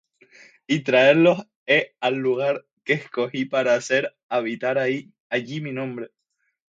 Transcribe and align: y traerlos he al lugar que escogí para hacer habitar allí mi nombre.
y 0.65 0.79
traerlos 0.79 1.45
he 1.67 1.95
al 1.99 2.15
lugar 2.15 2.65
que 2.83 2.93
escogí 2.93 3.45
para 3.45 3.75
hacer 3.75 4.17
habitar 4.29 4.79
allí 4.79 5.13
mi 5.61 5.71
nombre. 5.73 6.09